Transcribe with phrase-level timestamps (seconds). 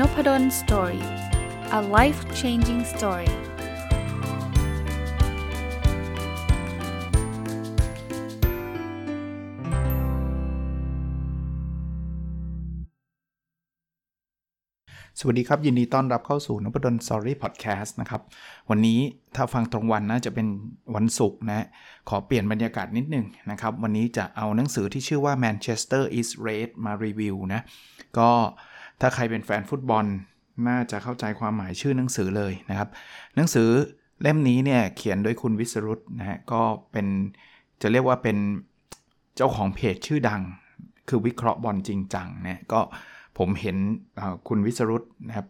[0.00, 1.04] นพด ล Story
[1.78, 3.30] a life changing story
[15.20, 18.22] สวัสดีครับ ยินดีต้อนรับเข้าสู่นพดล Story พอดแคสต์นะครับ
[18.70, 18.98] วันนี้
[19.36, 20.46] ถ้าฟังตรงวันน่าจะเป็น
[20.94, 21.66] วันศุกร์นะ
[22.08, 27.60] ขอเปลี่ยนบรรยากาศนิดนึงนะครับ วันนี้จะเอาหนังสือที่ชื่อว่า Manchester is Red มารีวิวนะ
[28.18, 28.30] ก็
[29.00, 30.04] ถ้าใครเป็นแฟนฟุตบอล
[30.68, 32.88] น่าจะเข้าใจความหมายชื่อหนังสือเลยนะครับ
[33.36, 33.68] หนังสือ
[34.22, 37.06] เล่มนี้เนี่ยเขียนโดยคุณวิสรุตนะฮะก็เป็น
[37.82, 38.36] จะเรียกว่าเป็น
[39.36, 40.42] เจ้าของเพจชื่อดัง
[41.08, 42.80] คือวิเคราะห์บอลจริงจังนะก็
[43.38, 43.76] ผมเห็น
[44.48, 45.46] คุณวิสรุตนะครับ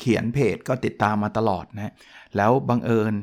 [0.00, 1.94] เขียนเพจก็ติดตามมาตลอดนะ
[2.36, 3.14] แล้วบังเอิญ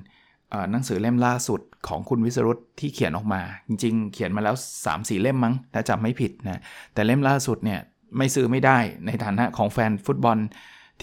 [0.71, 4.55] หนังสือเล่มล่าสุดของคุณวิสรุตที่เขียนออกมา จริง ๆ เขียนมาแล้ว
[4.85, 6.61] 3-4 เล่มมั้งถ้าจำไม่ผิดนะ
[6.93, 7.79] แต่เล่มล่าสุดเนี่ย
[8.17, 10.37] ไม่ซื้อไม่ได้ในฐานะของแฟนฟุตบอล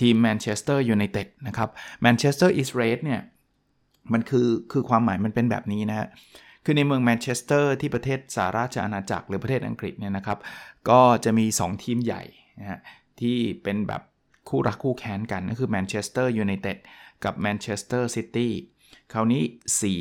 [0.00, 1.68] ทีมแมนเชสเตอร์ยูไนเต็ดนะครับ
[2.02, 3.20] Manchester is Red เนี่ย
[4.12, 6.08] มันคือคือความหมายมันเป็นแบบนี้นะฮะ
[6.64, 10.38] คือในเมืองแมนเชสเตอร์ที่ประเทศสหราชอาณาจักรหรือประเทศอังกฤษเนี่ยนะครับ
[10.90, 12.22] ก็จะมี 2 ทีมใหญ่
[12.60, 12.78] นะฮะ
[13.20, 14.02] ที่เป็นแบบ
[14.48, 16.78] คู่รักคู่แค้นกันก็คือแมนเชสเตอร์ยูไนเต็ด
[17.24, 18.52] กับแมนเชสเตอร์ซิตี้
[19.12, 19.42] คราวนี้
[19.80, 19.94] สี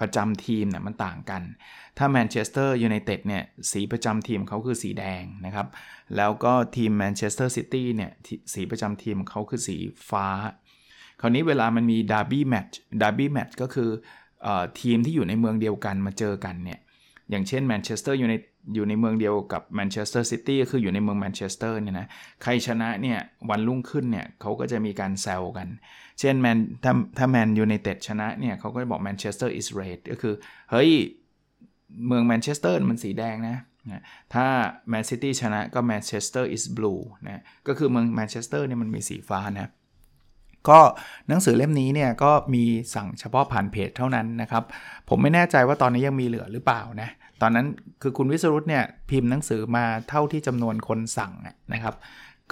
[0.00, 1.42] ประจำทีมเนี่ยมันต่างกัน
[1.98, 3.42] ถ้าแมนเชสเตอร์ยูไนเต็ดเนี่ย
[3.72, 5.66] สีประจำทีมเขาคือสีแดงนะครับ
[6.16, 8.10] แล้วก็ทีมแมนเชสเตอร์ซิตี้เนี่ย
[8.54, 9.76] สีประจำทีมเขาคือสี
[10.10, 10.26] ฟ้า
[11.20, 14.48] คราวนี้เวลามันมีดาร์บี้แมตช์ดาร์บี้แมตช์ก็คือ
[14.80, 16.78] ทีมที่อยู่ในเมืองเดียวกันมาเจอกันเนี่ย
[17.30, 18.34] อย่างเช่นแมนเชสเตอร์อยู่ใน
[18.74, 22.06] อยู่ในเมืองเดียวกับแมนเชสเตอร์ซิตี้ก็คืออยู่ในเมืองแมนเชสเตอร์เนี่ยนะ
[22.42, 23.18] ใครชนะเนี่ย
[23.50, 25.68] วันรุ่งขึ้นเนี่ยเขาก็จะมีการแซวกัน
[26.20, 30.34] เช่นแมนถ้าถ้าแมนยูไนเต็ดชนะเนี่ยเขาก็จะบอก Manchester is Red ก็คือ
[30.70, 30.90] เฮ้ย
[32.06, 33.58] เมืองแมนเชสเตอร์มันสีแดงนะ
[34.34, 34.46] ถ้า
[34.90, 36.92] แมนซิตี้ชนะก็ Manchester is Blue
[37.26, 39.70] นะก็คือเมืองแมนเชสเตอร์เนี่ยมันมีสีฟ้านะ
[40.68, 40.80] ก็
[41.28, 44.62] หนังสือเล่มนี้เนี่ยก็มีสั่งเฉพาะผ่านเพจเท่านั้นนะครับ
[45.08, 47.08] ผมไม่แน่ใจว่าตอนนี้ยังมีเหลือหรือเปล่านะ
[47.46, 47.68] ตอนนั้น
[48.02, 51.32] คือคุณวิศรุตเนี่ยพิมพ์หนังสือมาเท่าที่จำนวนคนสั่ง
[51.72, 51.94] นะครับ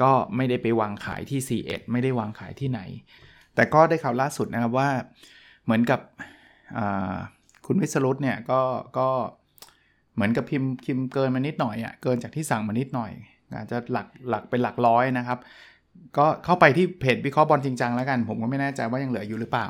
[0.00, 2.80] ก็ไม่ได้ไปวางขายที่ C1 ไม่ได้วางขายที่ไหน
[3.54, 4.88] แต่ก็ได้ข่าวล่าสุดนะครับว่า
[5.64, 6.00] เหมือนกับ
[7.66, 8.60] คุณวิสรุตเนี่ยก็
[8.98, 9.08] ก็
[10.14, 13.12] เหมือนกับพิมพ์พิมพ์เกินมานิดหน่อยอะ่ะเกินจากที่สั่งมานิดหน่อย
[13.54, 15.38] อาจจะหลักหลักเป็นหลักร้อยนะครับ
[16.18, 19.66] ก็เข้าไปที่เพจวิเคราะห์บอลจริงจังแล้วกัน ผมก็ไม่แน่ใจว่ายังเหลืออยู่หรือเปล่า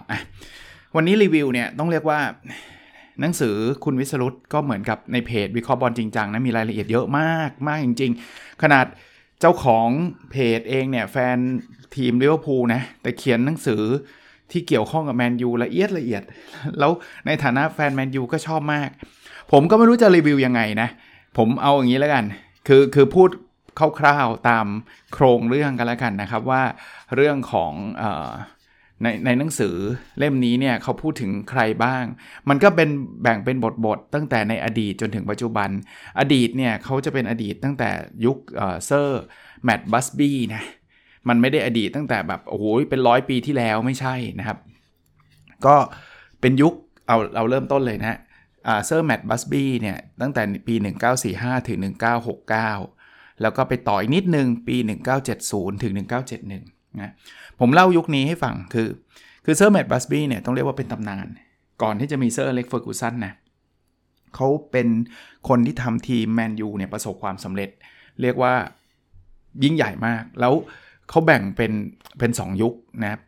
[0.96, 2.18] วันนี้รีวิวเนี่ยต้องเรียกว่า
[3.20, 8.86] หนังสือคุณวิสรุตก็เหมือนกับในเพจวิเคราะห์บอลจริงจังนะมีรายละเอียดเยอะมากมากจริง ๆ ขนาด
[9.40, 9.88] เจ้าของ
[10.30, 11.36] เพจเองเนี่ยแฟน
[11.96, 13.82] ทีมลิเวอร์พูลนะแต่เขียนหนังสือ
[14.50, 16.22] ที่เกี่ยวข้องกับแมนยูละเอียดละเอียด
[16.78, 16.92] แล้ว
[17.26, 18.88] ในฐานะแฟนแมนยูก็ชอบมาก
[19.52, 20.88] ผมก็ไม่รู้จะรีวิวยังไงนะ
[21.38, 22.24] ผมเอาอย่างนี้แล้วกัน
[22.68, 23.30] คือคือพูด
[24.00, 24.66] คร่าวๆตาม
[25.12, 26.62] โครงเรื่องกันแล้วกันนะครับว่า
[27.16, 28.04] เรื่องของอ
[29.02, 29.76] ในในหนังสือ
[30.18, 32.04] เล่มนี้เนี่ยเขาพูดถึงใครบ้าง
[32.48, 32.88] มันก็เป็น
[33.22, 35.68] แบ่งเป็นบทบทตั้งแต่ในอดีตจนถึงปัจจุบัน
[36.18, 37.90] อดีตเนี่ยเขาจะเป็นอดีตตั้งแต่
[38.24, 38.38] ยุค
[38.86, 39.22] เซอร์
[39.64, 40.62] แมตต์บัสบี้นะ
[41.28, 44.58] มันไม่ได้อดีตตั้งแต่แบบโอ้โหเป็นร้อยปีที่แล้วไม่ใช่นะครับ
[45.66, 45.76] ก็
[46.40, 46.74] เป็นยุค
[47.06, 48.18] เอาเราเริ่มต้นเลยนะ
[48.86, 50.74] เซอร์แมตต์บัสบี้เนี่ยตั้งแต่ปี
[51.22, 51.78] 1945 ถึง
[52.60, 54.76] 1969 แล้วก็ไปต่ออีกนิดนึงปี
[55.30, 57.10] 1970 ถึง 1971 นะ
[57.60, 58.88] ผมเล่ายุคนี้ให้ฟังคือ
[59.44, 61.26] คือเซอร์แมตต์บัสบี้เนี่ยต้องเรียกว่าเป็นตำนาน
[61.82, 63.34] ก่อนที่จะมีเซอร์อเล็กซ์เฟอร์กูสันนะ
[64.34, 64.88] เขาเป็น
[65.48, 67.70] คนที่ทำทีมแมนยูเนี่ยประสบความสำเร็จ
[68.22, 68.54] เรียกว่า
[69.64, 70.54] ยิ่งใหญ่มาก แล้ว
[71.08, 71.72] เขาแบ่งเป็น
[72.18, 73.18] เป็นสองยุคนะ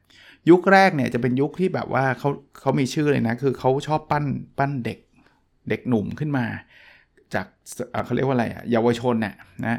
[0.51, 4.25] ยุคแรกเนี่ยจะเป็นยุคที่แบบว่าเขาเขามีชื่อเลยนะ คือเขาชอบปั้น
[4.59, 4.99] ปั้นเด็ก
[5.69, 6.47] เด็กหนุ่มขึ้นมา
[7.35, 7.47] จาก
[8.05, 9.35] เขาเรียกว่าอะไรอะเยาวชนเนี่ย
[9.67, 9.79] นะ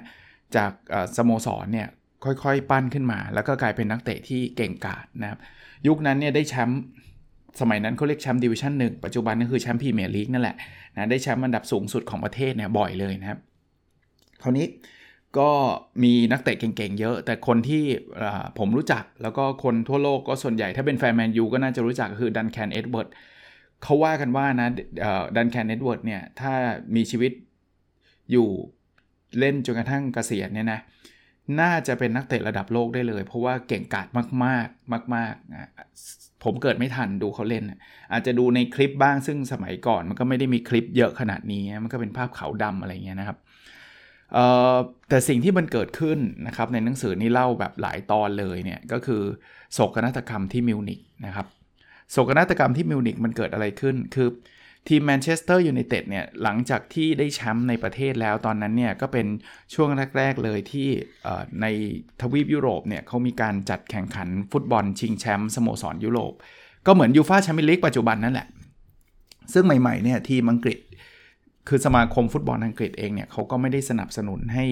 [0.56, 0.72] จาก
[1.18, 1.88] สโมสรเนี่ย
[2.26, 5.40] ค่อยๆ ปั้นขึ้นมา แล้วก็กลายเป็นนักเตะที่เก่งกาจนะครับ
[5.88, 6.82] ยุคนั้นเนี่ยได้แชมป์
[7.62, 10.56] สมัยนั้นเขาเรียกแชมป์ดิวิชั่นหนึ่งปัจจุบันก็คือแชมป์พรีเมียร์ลีกนั่นแหละ
[10.96, 13.40] นะได้แชมป์อันดับสูงสุดของประเทศเนี่ยบ่อยเลยนะครับ
[14.44, 14.66] คราวนี้
[15.38, 15.50] ก็
[16.04, 17.84] มีนักเตะเก่งๆเยอะ แต่คนที่
[18.60, 23.08] ผมรู้จักแล้วก็คนทั่วโลกก็ส่วนใหญ่ถ้าเป็นแฟนแมนยูก็น่าจะรู้จักคือดันแคนเอ็ดเวิร์ด
[23.84, 24.68] เขาว่ากันว่านะ
[25.36, 26.54] ดันแคนเอ็ดเวิร์ดเนี่ยถ้า
[26.96, 27.32] มีชีวิต
[28.32, 28.48] อยู่
[29.40, 30.80] เล่นจนกระทั่งเกษียณเนี่ยนะ
[31.62, 37.64] น่าจะเป็นนักเตะระดับโลกได้เลย เพราะว่าเก่งกาจมากๆ มากๆ ผมเกิดไม่ทันดูเขาเล่น
[38.12, 43.38] อาจจะดูในคลิปบ้างซึ่งสมัยก่อนมันก็ไม่ได้มีคลิปเยอะขนาดนี้ มันก็เป็นภาพขาวดำอะไรเงี้ยนะครับ
[45.10, 49.22] แต่สิ่งที่มันเกิดขึ้นนะครับในหนังสือนี่เล่าแบบหลายตอนเลยเนี่ยก็คือ
[49.74, 51.48] โศกนาฏกรรมที่มิวนิกนะครับ
[52.12, 54.28] โศกนาฏกรรมที่มิวนิกมันเกิดอะไรขึ้นคือ
[54.88, 59.28] ทีมแมนเชสเตอร์ยูไนเต็ดเนี่ยหลังจากที่ได้แชมป์ในประเทศแล้วตอนนั้นเนี่ยก็เป็น
[59.74, 60.88] ช่วงแรก ๆ เลยที่
[61.62, 61.66] ใน
[62.22, 66.34] ทวีปยุโรปเนี่ยเขามีการจัดแข่งขันฟุตบอลชิงแชมป์สโมสรยุโรป
[66.86, 68.48] ก็เหมือนยูฟาแชมเปี้ยนลีกปัจจุบันนั่นแหละ
[69.54, 70.80] ซึ่งใหม่ๆเนี่ยทีมอังกฤษ
[71.68, 74.66] คือสมาคมฟุตบอลอังกฤษเองเนี่ยเขาก็ไม่ได้สนับสนุนให้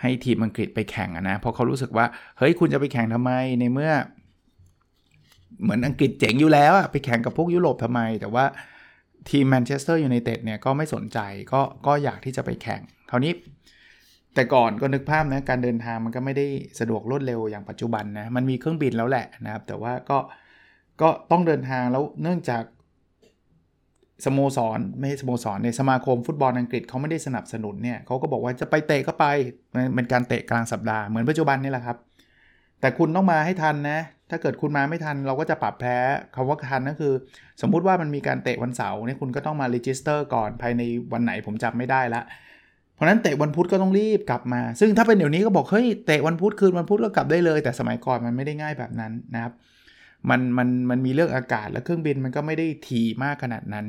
[0.00, 2.06] ให้ทีมอังกฤษไปแข่งนะเพราะเขารู้สึกว่า
[2.38, 3.92] เฮ้ยคุณจะไปแข่งทำไมในเมื่อ
[5.62, 8.44] เหมือนอังกฤษเจ๋งอยู่แล้วอะไปแข่งกับพวกยุโรปทำไมแต่ว่า
[9.30, 11.18] ทีมแมนเชสเตอร์ยูไนเต็ดเนี่ยก็ไม่สนใจ
[11.52, 12.80] ก็ก็อยากที่จะไปแข่ง
[13.10, 13.32] คราวนี้
[14.34, 16.46] แต่ก่อนก็นึกภาพนะการเดินทางมันก็ไม่ได้
[16.80, 20.18] สะดวกรวดเร็วอย่างปัจจุบันนะมันมีเครื่องบินแล้วแหละนะครับ แต่ว่าก็
[21.00, 22.64] ก็ต้องเดินทางแล้วเนื่องจาก
[24.24, 29.26] สโมสรไม่ใช่สโมสรในสมาคมฟุตบอลอังกฤษเขาไม่ได้สนับสนุนเนี่ยเขาก็บอกว่าจะไปเตะก็ไป
[29.94, 31.96] เป็นการเตะกลางสัปดาห์เหมือนปัจจุบันนี่แหละครับ
[32.80, 33.98] แต่คุณต้องมาให้ทันนะ
[34.32, 35.96] ถ้าเกิดคุณมาไม่ทันเราก็จะปรับแพ้
[36.34, 37.12] คำว่าทันก็คือ
[37.62, 40.82] สมมุติว่ามันมีการเตะวันเสาร์เนี่ยคุณก็ต้องมา register ก่อนภายใน
[41.12, 42.22] วันไหนผมจำไม่ได้ละ
[42.94, 49.52] เพราะนั้นเตะวันพุธก็ต้องรีบกลับมา ซึ่งถ้าเป็นเดี๋ยวนี้ก็บอกเฮ้ยเตะวันพุธคืนวันพุธก็กลับได้เลย แต่สมัยก่อนมันไม่ได้ง่ายแบบนั้นนะครับ
[50.30, 53.86] มันมันมันมีเรื่องอากาศและเครื่องบินมันก็ไม่ได้ถี่มากขนาดนั้น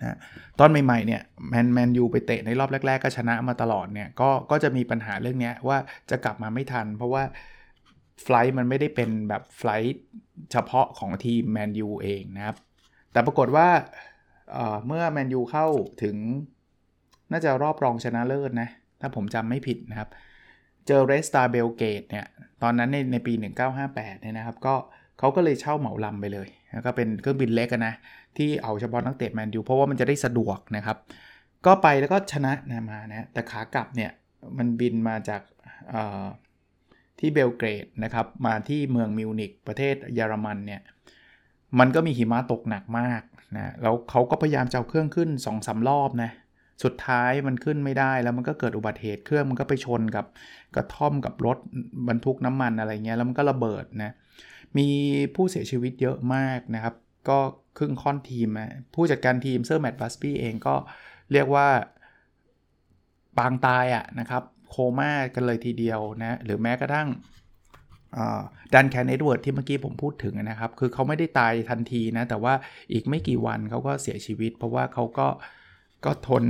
[0.00, 0.16] นะ
[0.58, 5.78] ตอนใหม่ๆเนี่ยแมนแมนยูไปเตะในรอบแรก ๆ ก็ชนะมาตลอดเนี่ยก็ก็จะมีปัญหาเรื่องนี้ว่า
[6.10, 7.22] จะกลับมาไม่ทัน เพราะว่า
[8.22, 9.94] ไฟล์มันไม่ได้เป็นแบบไฟล์
[10.52, 12.56] เฉพาะของทีมแมนยูเองนะครับ
[13.12, 13.68] แต่ปรากฏว่า
[14.52, 15.66] เเมื่อแมนยูเข้า
[16.02, 16.16] ถึง
[17.32, 18.68] น่าจะรอบรองชนะเลิศนะ
[19.00, 20.08] ถ้าผมจำไม่ผิดนะครับ
[20.86, 22.26] เจอเรสตาเบลเกตเนี่ย
[22.62, 23.32] ตอนนั้นในในปี
[23.78, 24.74] 1958 เนี่ยนะครับ ก็
[25.18, 27.94] เขาก็เลยเช่าเหมาลำไปเลย แล้วก็เป็นเครื่องบินเล็กนะ
[28.36, 30.96] ที่เอาเฉพาะนักเตะแมนยูเพราะว่ามันจะได้สะดวกนะครับ
[31.66, 34.10] ก็ไปแล้วก็ชนะนะมานะ แต่ขากลับเนี่ย
[34.58, 35.42] มันบินมาจาก
[37.22, 40.80] ที่เบลเกรดนะครับมาที่เมืองมิวนิกประเทศเยอรมันเนี่ย
[41.78, 43.22] มันก็มีหิมะตกหนักมาก
[43.56, 46.30] นะแล้วเขาก็พยายามจะเอาเครื่องขึ้น2อสารอบนะ
[46.84, 50.26] สุดท้ายมันขึ้นไม่ได้แล้วมันก็เกิดอุบัติเหตุเครื่องมันก็ไปชนกับ
[50.74, 51.58] กระท่อมกับรถ
[52.08, 54.12] บรรทุกน้ำมันอะไรเงี้ยแล้วมันก็ระเบิดนะ
[54.78, 54.88] มี
[55.34, 56.94] ผู้เสียชีวิตเยอะมากนะครับ
[57.28, 57.38] ก็
[57.78, 60.74] ครึ่งค่อนทีมนะผู้จัดการทีมเซอร์แมตต์บัสบี้เองก็
[61.32, 61.68] เรียกว่า
[63.38, 64.42] ปางตายอะนะครับ
[64.72, 67.08] โคม่ากันเลยทีเดียวนะหรือแม้กระทั่ง
[68.74, 72.54] ดันแคนเอ็ดเวิร์ดที่เมื่อกี้ผมพูดถึงนะครับ คือเขาไม่ได้ตายทันทีนะ แต่ว่า
[72.92, 75.26] อีกไม่กี่วันเขาก็เสียชีวิต เพราะว่าเขาก็
[76.04, 76.44] ก็ทน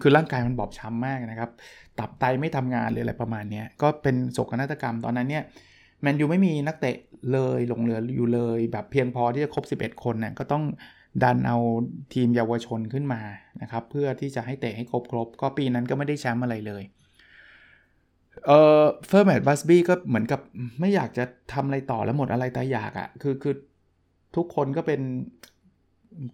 [0.00, 1.50] คือร่างกายมันบอบช้ำมากนะครับ
[1.98, 5.44] ตับไตไม่ทำงานเลยอะไรประมาณนี้ก็เป็นโศกนาฏกรรมตอนนั้นเนี่ย
[6.00, 6.96] แมนยูไม่มีนักเตะ
[7.32, 10.64] เลยหลงเหลืออยู่เลยแบบเพียงพอที่จะครบ 11 คนเนี่ยก็ต้อง
[11.22, 11.58] ดันเอา
[12.14, 13.20] ทีมเยาวชนขึ้นมา
[13.62, 16.82] นะครับ เพื่อที่จะให้เตะให้ครบครบก็ปีนั้นก็ไม่ได้แชมป์อะไรเลย
[18.46, 18.50] เอ
[18.82, 20.40] อเฟอร์แมตบัสบี้ก็เหมือนกับ
[20.80, 23.54] ไม่อยากจะทำอะไรต่อแล้วหมดอะไรตายอยากอะ่ะคือคือ
[24.36, 25.00] ทุกคนก็เป็น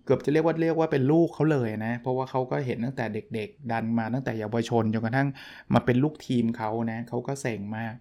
[0.05, 5.29] เกือบจะเรียกว่าเรียกว่าเป็นลูกเขาเลยนะ เพราะว่าเขาก็เห็นตั้งแต่เด็กๆ ดันมาตั้งแต่เยาวชนจนกระทั่ง
[5.75, 7.95] มาเป็นลูกทีมเขานะเขาก็เซ็งมาก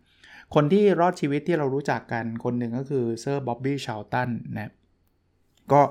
[0.55, 4.71] คนที่รอดชีวิตที่เรารู้จักกันคนหนึ่งก็คือเซอร์บ๊อบบี้ชาร์ลตันนะ
[5.71, 5.81] ก็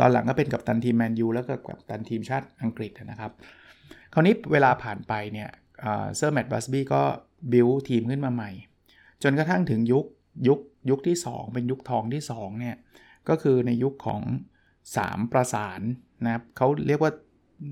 [0.00, 3.32] ตอนหลังก็เป็นกัปตันทีมแมนยูแล้วก็กัปตันทีมชาติอังกฤษนะครับ
[4.12, 5.48] คราวนี้เวลาผ่านไปเนี่ย
[5.80, 7.02] เซอร์แมตต์บัสบี้ก็
[7.52, 8.50] บิวทีมขึ้นมาใหม่
[9.22, 10.04] จนกระทั่งถึงยุค
[10.48, 10.60] ยุค
[10.90, 12.76] ยุคที่ 2 เป็นยุคทองที่2เนี่ย
[13.28, 14.22] ก็คือในยุคของ
[14.76, 15.80] 3 ประสาน
[16.24, 17.12] นะครับเขาเรียกว่า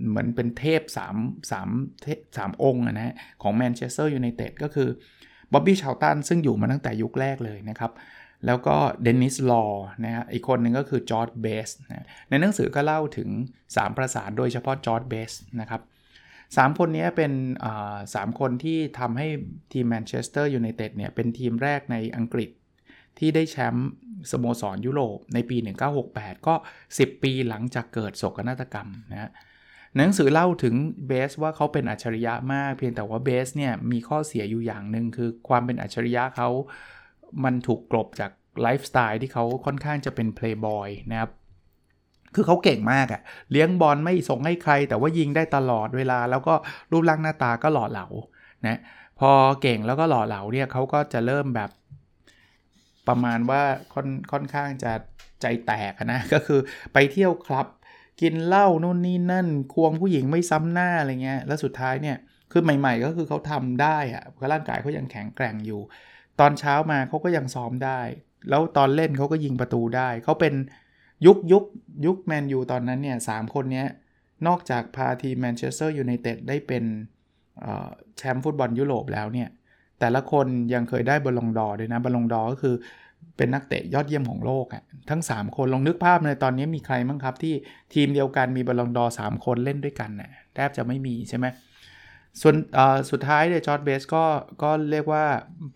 [0.09, 0.83] เหมือนเป็นเทพ
[1.17, 4.89] 3 3เทพ3องค์นะของแมนเชสเตอร์ยูไนเต็ดก็คือ
[5.53, 7.93] บ๊อบบี้ชาร์ลตันซึ่งอยู่มาตั้งแต่ยุคแรกเลยนะครับ
[8.47, 9.65] แล้วก็เดนิสลอ
[10.05, 13.29] นะฮะอีกคนหนึ่งก็คือจอร์จเบสต์นะในหนังสือก็เล่าถึง
[13.65, 15.83] 3 ประสานโดยเฉพาะจอร์จเบสต์นะครับ
[16.57, 17.33] 3 คนนี้เป็น
[18.15, 19.29] สามคนที่ทำให้
[19.73, 22.51] ทีมแมนเชสเตอร์ยูไนเต็ดเนี่ย เป็นทีมแรกในอังกฤษ
[23.19, 23.91] ที่ได้แชมป์
[24.31, 25.57] สโมสรยุโรปในปี
[26.03, 26.55] 1968 ก็
[26.89, 29.31] 10 ปีหลังจากเกิดโศกนาฏกรรมนะ
[29.97, 30.75] หนังสือเล่าถึง
[31.07, 36.49] เบสต์ว่าเขาเป็นอัจฉริยะมาก เพียงแต่ว่าเบสต์เนี่ยมีข้อเสียอยู่อย่างหนึ่งคือความเป็นอัจฉริยะเขา
[37.45, 38.31] มันถูกกลบจาก
[38.63, 41.31] ไลฟ์สไตล์ที่เขาค่อนข้างจะเป็นเพลย์บอยนะครับ
[42.35, 46.55] คือเขาเก่งมากอะเลี้ยงบอลไม่ส่งให้ใคร แต่ว่ายิงได้ตลอดเวลา แล้วก็
[46.93, 48.07] รูปร่างหน้าตาก็หล่อเหลา
[48.67, 48.79] นะ
[49.21, 49.31] พอ
[49.63, 51.71] เก่งแล้วก็หล่อเหลาเนี่ยเขาก็จะเริ่มแบบ
[53.09, 53.63] ประมาณว่า
[53.95, 54.93] ค่อนค่อนข้างจะ
[55.41, 56.61] ใจแตกนะก็คือ
[56.93, 57.67] ไปเที่ยวคลับ
[58.21, 62.17] กินเหล้านู่นนี่นั่น ควงผู้หญิงไม่ซ้ำหน้าอะไรเงี้ยแล้วสุดท้ายเนี่ย
[62.53, 65.81] คือใหม่ ๆ ก็คือเขาทำได้อะเพราะร่างกายเขายังแข็งแกร่งอยู่
[66.41, 68.01] ตอนเช้ามาเขาก็ยังซ้อมได้
[68.51, 70.55] แล้วตอนเล่นเขาก็ยิงประตูได้เขาเป็น
[71.27, 71.65] ยุคยุค
[72.07, 73.85] ยุคแมนยูตอนนั้นเนี่ยสามคนนี้
[74.47, 76.85] นอกจากพาทีมแมนเชสเตอร์ยูไนเต็ดได้เป็น
[78.17, 79.49] แชมป์ฟุตบอลยุโรปแล้วเนี่ย
[80.01, 82.75] แต่ละคนยังเคยได้บัลลงดอร์ด้วยนะบัลลงดอร์ก็คือ
[83.37, 87.55] เป็นนักเตะยอดเยี่ยมของโลกอะทั้ง 3 คนลองนึกภาพเลยตอนนี้มีใครบ้างครับ ที่
[87.95, 91.47] ทีมเดียวกันมีบัลลงดอร์3คนเล่นด้วยกันน่ะแทบจะไม่มีใช่ไหม
[92.41, 92.55] ส่วน
[93.11, 94.25] สุดท้ายเนี่ยจอร์จเบสต์ก็
[94.63, 95.25] ก็เรียกว่า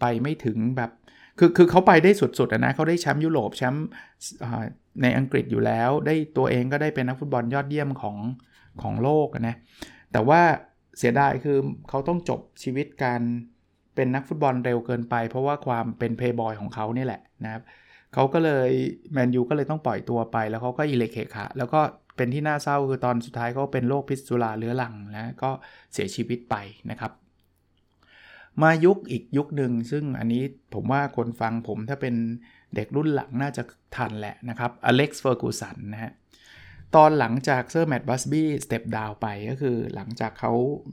[0.00, 0.90] ไปไม่ถึงแบบ
[1.38, 3.86] คือคือเขาไปได้สุดๆนะเขาได้แชมป์ยุโรปแชมป์
[5.02, 8.16] ในอังกฤษอยู่แล้ว ได้ตัวเองก็ได้เป็นนักฟุตบอลยอดเยี่ยมของ
[8.82, 9.56] ของโลกนะ
[10.12, 10.40] แต่ว่า
[10.98, 13.20] เสียดายคือเขาต้องจบชีวิตการ
[13.94, 17.62] เป็นนักฟุตบอลเร็วเกินไป เพราะว่าความเป็นเพย์บอยของเขานี่แหละนะครับ
[18.14, 18.70] เขาก็เลย
[19.12, 21.80] แมนยูก็เลยต้องปล่อยตัวไป แล้วเขาก็อิเล็กเคขะแล้วก็
[22.16, 25.50] เป็นที่น่าเศร้าคือตอนสุดท้ายเขาเป็นโรคพิษสุราเรื้อรังแล้วก็
[25.92, 26.56] เสียชีวิตไป
[26.90, 27.12] นะครับ
[28.62, 30.42] มายุคอีกยุคหนึ่งซึ่งอันนี้
[30.74, 32.14] ผมว่าคนฟังผมถ้าเป็น
[32.74, 33.62] เด็กรุ่นหลังน่าจะ
[33.96, 36.12] ทันแหละนะครับอเล็กซ์เฟอร์กูสันนะฮะ
[36.96, 40.52] ตอนหลังจากเซอร์แมตต์บัสบี้ step down ไปก็คือหลังจากเขา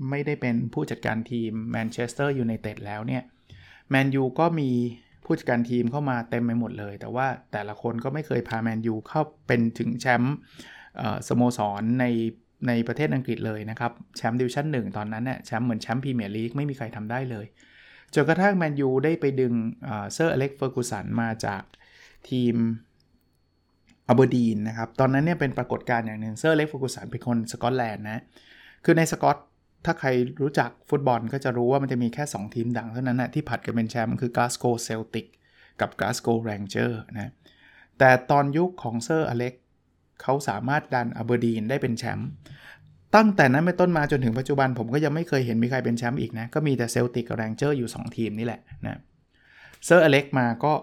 [0.09, 3.23] ไม่ได้เป็นผู้จัดการทีมแมนเชสเตอร์ยูไนเต็ดแล้วเนี่ย
[3.89, 4.69] แมนยูก็มี
[5.25, 10.35] ผู้จัดการทีมเข้ามาเต็มไปหมดเลย แต่ว่าแต่ละคนก็ไม่เคยพาแมนยูเข้าเป็นถึงแชมป์
[11.27, 12.05] สโมสรใน
[12.67, 17.45] ในประเทศอังกฤษเลยนะครับ แชมป์ดิวิชั่นหนึ่งตอนนั้นเนี่ยแชมป์เหมือนแชมป์พรีเมียร์ลีกไม่มีใครทำได้เลย
[18.15, 19.53] จนกระทั่งแมนยูได้ไปดึง
[20.13, 21.63] เซอร์อเล็กเฟอร์กูสันมาจาก
[22.29, 22.55] ทีม
[24.09, 28.21] อเบอร์ดีนนะครับ ตอนนั้นเนี่ยเป็นปรากฏการณ์อย่างหนึ่งเซอร์อเล็กเฟอร์กูสันเป็นคนสกอตแลนด์นะ
[28.85, 29.37] คือในสกอต
[29.85, 30.09] ถ้าใคร
[30.41, 35.25] รู้จักฟุตบอลก็จะรู้ว่ามันจะมีแค่ 2 ทีมดังเท่านั้นนะที่ผลัดกันเป็นแชมป์คือกลาสโกว์เซลติก
[35.81, 37.31] กับกลาสโกว์เรนเจอร์นะ
[37.99, 39.53] แต่ตอนยุคของเซอร์อเล็ก
[40.21, 42.29] เขาสามารถดันอเบอร์ดีนได้เป็นแชมป์
[43.15, 48.99] ตั้งแต่นั้นเป็นต้นมาจนถึงปัจจุบันผมก็ยังไม่เคยเห็นมีใครเป็นแชมป์อีกนะ ก็มีแต่เซลติกกับเรนเจอร์อยู่ 2 ทีมนี่แหละนะ
[49.85, 50.73] เซอร์อเล็กมาก็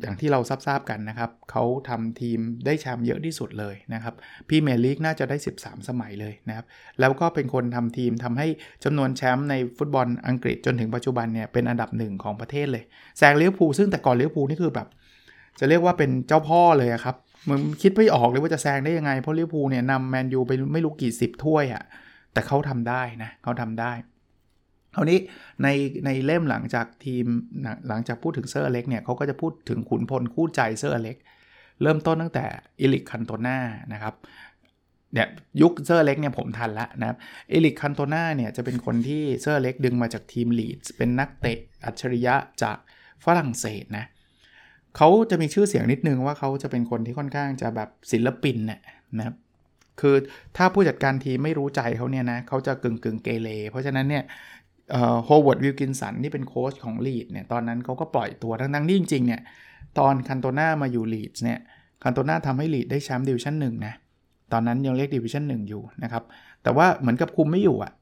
[0.00, 4.14] อย่างที่เราทราบกันนะครับ เขาทำทีมได้แชมป์เยอะที่สุดเลยนะครับ
[4.48, 6.66] พรีเมียร์ลีกน่าจะได้ 13 สมัยเลยนะครับ
[7.00, 8.48] แล้วก็เป็นคนทำทีมทำให้
[8.84, 12.84] จำนวนแชมป์ในฟุตบอลอังกฤษจนถึงปัจจุบันเนี่ยเป็นอันดับหนึ่งของประเทศเลย
[13.18, 14.88] แซงลิเวอร์พูลซึ่งแต่ก่อนลิเวอร์พูลนี่คือแบบ
[15.58, 17.16] จะเรียกว่าเป็นเจ้าพ่อเลยครับ
[17.48, 21.82] มึงคิดไม่ออกเลยว่าจะแซงได้ยังไง เพราะลิเวอร์พูลเนี่ยนำแมนยูไปไม่รู้กี่สิบถ้วยอะ่ะ
[22.32, 23.92] แต่เขาทำได้นะเขาทำได้
[24.94, 25.18] คราวนี้
[25.62, 25.68] ใน
[26.04, 27.24] ในเล่มหลังจากทีม
[27.88, 31.16] หลังจากพูดถึงเซอร์อเล็กเนี่ยเขาก็จะพูดถึงขุนพลคู่ใจเซอร์อเล็ก
[31.82, 32.44] เริ่มต้นตั้งแต่
[32.80, 33.58] เอริคคันโตนา
[33.92, 34.14] นะครับ
[35.12, 35.28] เนี่ย
[35.60, 37.16] ยุคเซอร์อเล็กเนี่ยผมทันละนะครับ
[37.52, 42.76] เอริคคันโตนาเนี่ยจะเป็นคนที่เซอร์อเล็กดึงมาจากทีมลีดส์เป็นนักเตะอัจฉริยะจาก
[43.24, 48.80] ฝรั่งเศสนะเขาจะมีชื่อเสียงนิดนึงว่าเขาจะเป็นคนที่ค่อนข้างจะแบบศิลปินเนี่ย
[49.18, 49.36] นะครับ
[50.00, 50.16] คือ
[50.56, 54.24] ถ้าผู้จัดการทีมไม่รู้ใจเขาเนี่ยนะเขาจะกึ่งกึ่งเกเรเพราะฉะนั้นเนี่ย
[55.24, 59.40] โฮเวิร์ดวิลกินสันที่เป็นโค้ชของลีดส์เนี่ยตอนนั้นเขาก็ปล่อยตัวทั้งๆที่จริงๆเนี่ย
[59.98, 61.60] ตอนคันโตนามาอยู่ลีดส์เนี่ย
[62.02, 63.94] คันโตนาทำให้ลีดส์ได้แชมป์ดิวิชั่นหนึ่งนะ
[64.52, 66.24] ตอนนั้นยังเรียกดิวิชั่นหนึ่งอยู่นะครับ
[66.62, 67.92] แต่ว่าเหมือนกับคุมไม่อยู่อะ่ะ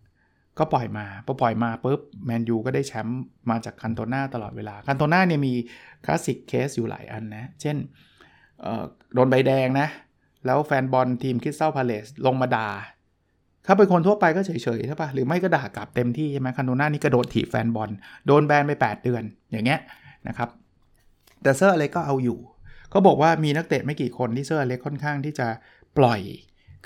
[0.59, 3.21] ก็ปล่อยมาพอปล่อยมาปุ๊บแมนยูก็ได้แชมป์
[3.51, 5.55] มาจากคันโตนาตลอดเวลา คันโตนาเนี่ยมี
[6.05, 7.77] classic case อยู่หลายอันนะ เช่น
[9.15, 9.89] โดนใบแดงนะ
[10.47, 12.69] แล้วแฟนบอลทีมคริสตัลพาเลสลงมาด่า
[13.67, 17.91] ถ้าเป็นคนทั่วไปก็เฉยๆใช่ปะหรือไม่ก็ด่ากลับเต็มที่ใช่ไหมคันโตนานี่กระโดดถีบแฟนบอล
[18.27, 19.81] โดนแบนไป 8 เดือนอย่างเงี้ย
[20.29, 20.49] นะครับ
[21.43, 22.39] แต่เซอร์อเล็กก็เอาอยู่
[22.91, 25.49] เขาบอกว่ามีนักเตะไม่กี่คนที่เซอร์อเล็กค่อนข้างที่จะ
[25.99, 26.21] ปล่อย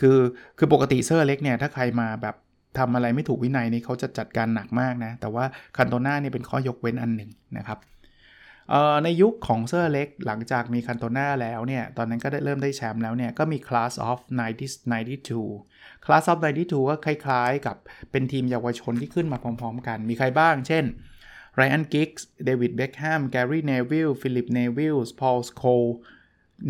[0.01, 0.19] คือ
[0.59, 2.37] คือปกติเซอร์อเล็กเนี่ยถ้าใครมาแบบ
[2.79, 5.45] ทำอะไรไม่ถูกวินัยนี่เขาจะจัดการหนักมากนะ แต่ว่า
[5.77, 7.79] คันโตน่านี่เป็นข้อยกเว้นอันหนึ่งนะครับ
[9.05, 14.19] ในยุคของเซอร์เล็กหลังจากมีคันโตนาแล้วเนี่ย ตอนนั้นก็ได้เริ่มได้แชมป์แล้วเนี่ย ก็มี Class of
[15.31, 17.77] 92 Class of 92 ก็คล้ายๆ กับ
[18.11, 20.85] เป็นทีมเยาวชนที่ขึ้นมาพร้อมๆกัน มีใครบ้าง เช่น
[21.59, 25.95] Ryan Giggs David Beckham Gary Neville Philip Neville Paul Scholes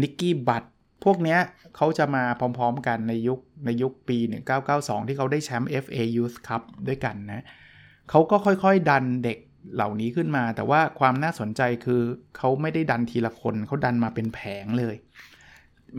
[0.00, 0.64] Nicky Butt
[1.04, 1.40] พวกเนี้ย
[1.76, 4.19] เขาจะมาพร้อมๆกันในยุคในยุคปี
[4.62, 7.45] 1992 ที่เขาได้แชมป์ FA Youth Cup ด้วยกันนะ
[8.11, 9.38] เขาก็ค่อยๆดันเด็ก
[9.75, 12.02] เหล่านี้ขึ้นมา แต่ว่าความน่าสนใจคือ
[12.37, 14.97] เขาไม่ได้ดันทีละคนเขาดันมาเป็นแผงเลย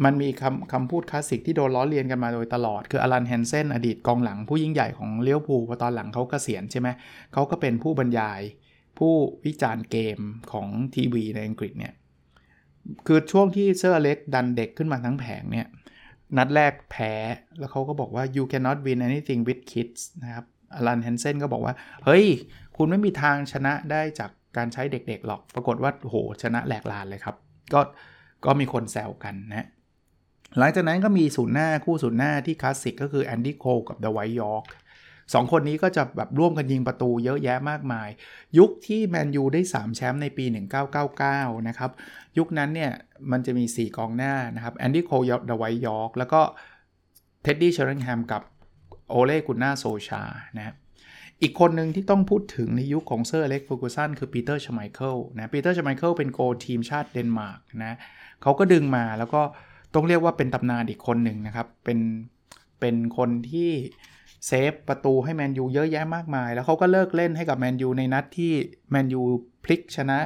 [0.04, 6.88] มันมีคำคำพูดคลาสสิกที่โดนล้อเลียนกันมาโดยตลอด คืออลันแฮนเซนอดีตกองหลังผู้ยิ่งใหญ่ของเลี้ยวภูพอตอนหลังเขากเกษียณใช่ไหม
[7.34, 8.42] เขาก็เป็นผู้บรรยาย
[8.98, 9.14] ผู้
[9.46, 10.20] วิจารณ์เกม
[10.52, 11.94] ของทีวีในอังกฤษเนี่ย
[13.08, 15.68] คือช่วงที่เซอร์อเล็กซ์ดันเด็กขึ้นมาทั้งแผงเนี่ย
[16.38, 17.14] นัดแรกแพ้
[17.60, 20.46] แล้วเขาก็บอกว่า you cannot win anything with kids นะครับ
[20.76, 21.74] อลันแฮนเซนก็บอกว่า
[22.06, 22.26] เฮ้ย
[22.78, 27.36] คุณไม่มีทางชนะได้จากการใช้เด็กๆหรอก ปรากฏว่าโหชนะแหลกลานเลยครับ
[27.74, 27.82] ก็
[28.46, 29.68] ก็มีคนแซวกันนะ
[30.60, 34.66] หลังจากนั้นก็มีศูนย์หน้าคู่ศูนย์หน้าที่คลาสสิกก็คือแอนดี้โคกับเดอะไวท์ยอร์ก
[35.34, 38.10] สองคนนี้ก็จะแบบร่วมกันยิงประตูเยอะแยะมากมาย
[38.58, 40.46] ยุคที่แมนยูได้ 3 แชมป์ในปี
[41.06, 41.92] 1999 นะครับ
[42.38, 42.92] ยุคนั้นเนี่ย
[43.32, 46.42] มันจะมี 4 กองหน้านะครับแอนดี้โคเดอะไวท์ยอร์กแล้วก็
[47.44, 48.42] เท็ดดี้เชอร์ริงแฮมกับ
[49.10, 50.24] โอเล่กุนนาร์โซลชา
[50.58, 50.76] นะครับ
[51.42, 57.98] อีกคนหนึ่งที่ต้องพูดถึงในยุคของเซอร์อเล็กซ์เฟอร์กูสันคือปีเตอร์ชไมเคิลนะปีเตอร์ชไมเคิลเป็นโกทีมชาติเดนมาร์กนะ
[58.42, 59.42] เขาก็ดึงมาแล้วก็
[59.94, 62.00] ต้องเรียกว่าเป็นตำนานอีกคนหนึ่งนะครับ เป็น
[62.80, 63.72] เป็นคนที่
[64.48, 68.52] เซฟประตูให้แมนยูเยอะแยะมากมาย แล้วเขาก็เลิกเล่นให้กับแมนยูในนัดที่
[68.92, 69.22] แมนยู
[69.64, 70.20] พลิกชนะ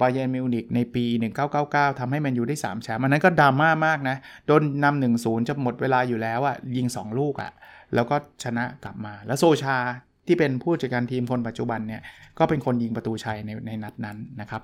[0.00, 1.04] บาเยิร์นมิวนิกในปี
[1.52, 7.50] 1999ทำให้แมนยูได้ 3 แชมป์อันนั้นก็ดราม่ามากนะ โดนนำหนึ่งศูนย์จะหมดเวลาอยู่แล้วอะยิง 2 ลูกอะ
[7.94, 9.76] แล้วก็ชนะกลับมา แล้วโซลชา
[10.26, 12.02] ที่เป็นผู้จัดการทีมคนปัจจุบันเนี่ย
[12.38, 14.62] ก็เป็นคนยิงประตูชัยในในนัดนั้นนะครับ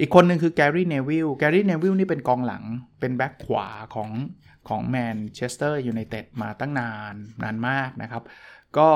[0.00, 2.62] อีกคนหนึ่งคือแกรี่เนวิลแกรี่เนวิลนี่เป็นกองหลัง
[3.00, 4.10] เป็นแบ็คขวาของ
[4.68, 8.22] ของแมนเชสเตอร์ยูไนเต็ดมาตั้งนานนานมากนะครับ
[8.78, 8.88] ก็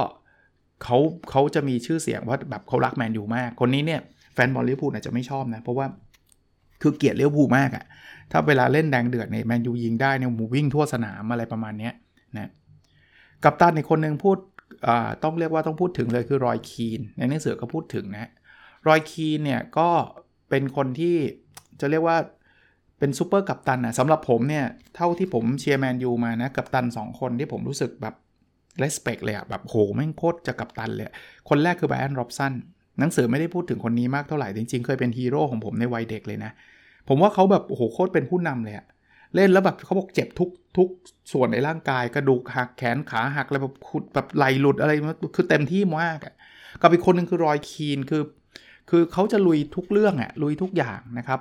[0.83, 0.99] เขา
[1.31, 4.01] เขาจะมีชื่อเสียงว่าแบบเขารักแมนยูมาก คนนี้เนี่ย
[4.35, 5.87] แฟนบอลลิเวอร์พูลอาจจะไม่ชอบนะ เพราะว่า
[6.83, 7.85] คือเกลียดลิเวอร์พูลมากอะ
[8.31, 11.91] ถ้าเวลาเล่นแดงเดือดเนี่ยแมนยูยิงได้เนี่ยหมูวิ่งทั่วสนามอะไรประมาณนี้
[12.37, 12.51] นะ
[13.45, 14.39] กัปตันในคนหนึ่งพูด
[15.23, 18.31] ต้องเรียกว่าต้องพูดถึงเลยคือรอยคีน ในหนังสือก็พูดถึงนะ
[18.89, 19.89] รอยคีนเนี่ยก็
[20.49, 21.17] เป็นคนที่
[21.81, 22.17] จะเรียกว่า
[22.99, 24.65] เป็นซูเปอร์กัปตันนะสำหรับผมเนี่ย
[24.97, 28.15] เท่าที่ผมเชียร์แมนยูมานะกัปตัน 2 คนที่ผมรู้สึกแบบ
[28.79, 31.07] respect เลยอะแบบโหแม่งโคตรจะกัปตันเลย
[31.49, 32.53] คนแรกคือไบรอันโรบสัน
[32.99, 36.51] หนังสือไม่ได้พูดถึงคนนี้มากเท่าไหร่ จริงๆ เคยเป็นฮีโร่ของผมในวัยเด็กเลยนะ
[37.09, 38.87] ผมว่าเขาแบบโอ้โหโคตรเป็นผู้นำเลยอะ
[39.35, 40.89] เล่นแล้วแบบเขาบอกเจ็บทุกทุก
[41.33, 44.93] ส่วนในร่างกาย กระดูกหักแขนขาหักอะไรแบบขุดแบบไหล่หลุดอะไร
[45.37, 46.35] คือเต็มที่มากอะ
[46.83, 48.23] กับอีกคนนึงคือรอยคีนคือ
[48.91, 51.41] คือเขาจะลุยทุกเรื่องอะลุยทุกอย่างนะครับ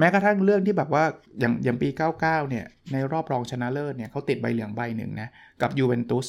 [0.00, 1.04] แม้กระทั่งเรื่องที่แบบว่า
[1.40, 5.28] อย่างอย่างปี 99 เนี่ย ในรอบรองชนะเลิศเนี่ยเขาติดใบเหลืองใบหนึ่งนะ
[5.62, 6.26] กับยูเวนตุส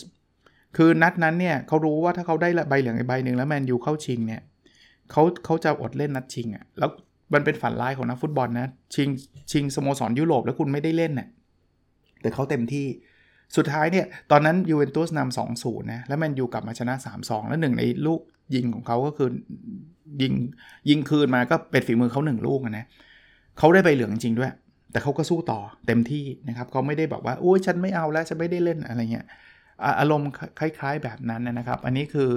[0.77, 4.41] คือนัดนั้นเนี่ยเขารู้ว่าถ้าเขาได้ใบเหลืองใบหนึ่งแล้วแมนยูเข้าชิงเนี่ย
[5.11, 6.89] เขาเขาจะอดเล่นนัดชิงอะ่ะแล้ว
[7.33, 9.09] มันเป็นฝันร้ายของนักฟุตบอลนะ ชิง
[9.51, 11.27] ชิงสโมสรยุโรปแล้วคุณไม่ได้เล่นเนะ่ย
[12.21, 12.85] แต่เขาเต็มที่
[13.57, 18.21] สุดท้ายเนี่ย ตอนนั้นยูเวนตุสนำสองศูนย์นะ แล้วแมนยูกลับมาชนะ 3-2 แล้วหนึ่งในลูก
[18.55, 19.29] ยิงของเขาก็คือ
[20.21, 20.33] ยิง
[20.89, 22.85] ยิงคืนมาก็เป็นฝีมือเขาหนึ่งลูกนะ
[23.57, 24.51] เขาได้ใบเหลืองจริงด้วย
[24.91, 29.25] แต่เขาก็สู้ต่อเต็มที่นะครับเขาไม่ได้บอกว่าโอ้ยฉันไม่เอาแล้วฉันไม่ได้เล่นอะไรเงี้ย
[29.99, 30.29] อารมณ์
[30.59, 32.31] คล้าย ๆแบบนั้นนะครับ อันนี้คือ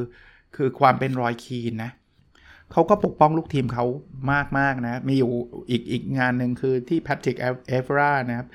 [0.56, 1.90] คือความเป็นรอยคีนนะ
[2.72, 3.84] เขาก็ปกป้องลูกทีมเขา
[4.58, 5.30] มากๆนะ มีอยู่
[5.70, 8.48] อีกอีกงานหนึ่งคือที่แพทริกเวิเอรานะครับ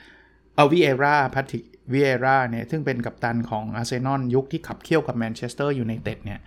[0.56, 6.40] เอาวิเอราแพทริกวิเอราเนี่ยซึ่งเป็นกัปตันของอาร์เซนอลยุคที่ขับเคี่ยวกับแมนเชสเตอร์ยูไนเต็ดเนี่ย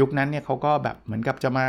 [0.00, 1.66] ยุคนั้นเนี่ยเขาก็แบบเหมือนกับจะมา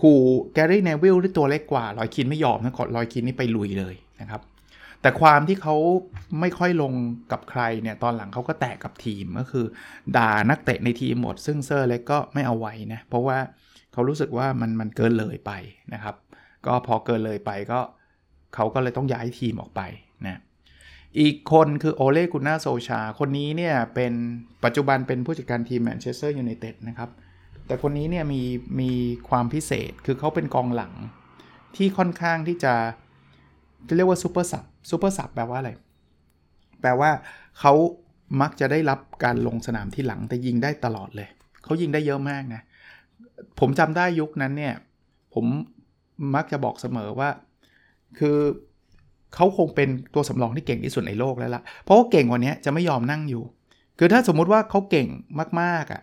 [0.00, 0.20] ขู่
[0.54, 4.42] แกรี่เนวิลที่ตัวเล็กกว่ารอยคีนไม่ยอมนะขอรอยคีนนี่ไปลุยเลยนะครับ
[5.02, 5.76] แต่ความที่เขา
[6.40, 6.92] ไม่ค่อยลง
[7.32, 9.66] กับใครเนี่ยตอนหลังเขาก็แตกกับทีมก็คือ
[10.16, 13.38] ด่านักเตะในทีมหมด ซึ่งเซอร์อเล็กซ์ก็ไม่เอาไว้นะเพราะว่า
[13.92, 15.52] เขารู้สึกว่ามันมันเกินเลยไป
[15.94, 16.16] นะครับ
[16.66, 17.80] ก็พอเกินเลยไปก็
[18.54, 19.80] เขาก็เลยต้องย้ายทีมออกไป
[20.26, 20.40] นะ
[21.20, 24.12] อีกคนคือโอเล่กุนนาร์โซลชา คนนี้เนี่ยเป็น
[24.64, 27.10] ปัจจุบันเป็นผู้จัดการทีมแมนเชสเตอร์ยูไนเต็ดนะครับ
[27.70, 28.42] แต่คนนี้เนี่ยมี
[28.80, 28.90] มี
[29.28, 30.92] ความพิเศษคือเขาเป็นกองหลัง
[31.76, 32.74] ที่ค่อนข้างที่จะ
[33.88, 35.70] จะเรียกว่า super sub super sub แปลว่าอะไร
[36.80, 37.10] แปลว่า
[37.60, 37.72] เขา
[38.40, 41.28] มักจะได้รับการลงสนามที่หลังแต่ยิงได้ตลอดเลย
[41.64, 42.62] เขายิงได้เยอะมากนะ
[43.60, 44.74] ผมจำได้ยุคนั้นเนี่ย
[45.34, 45.44] ผม
[46.34, 47.30] มักจะบอกเสมอว่า
[48.18, 48.38] คือ
[49.34, 53.42] เขาคงเป็นตัวสำรองที่เก่งที่สุดในโลกแล้วละ่ะ เพราะว่าเก่งกว่านี้จะไม่ยอมนั่งอยู่
[53.98, 55.08] คือถ้าสมมุติว่าเขาเก่ง
[55.60, 56.02] มากๆอะ่ะ